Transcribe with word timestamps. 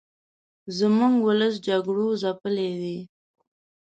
زموږ 0.77 1.13
ولس 1.27 1.53
جګړو 1.67 2.07
ځپلې 2.21 2.69
دې 2.81 2.97